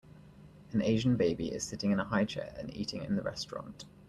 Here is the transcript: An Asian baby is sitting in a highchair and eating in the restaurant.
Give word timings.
An 0.71 0.81
Asian 0.81 1.15
baby 1.15 1.51
is 1.53 1.63
sitting 1.63 1.91
in 1.91 1.99
a 1.99 2.05
highchair 2.05 2.57
and 2.59 2.75
eating 2.75 3.03
in 3.03 3.15
the 3.15 3.21
restaurant. 3.21 3.85